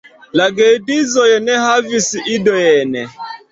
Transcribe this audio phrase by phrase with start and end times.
[0.39, 2.09] La geedzoj ne havis
[2.39, 2.99] idojn.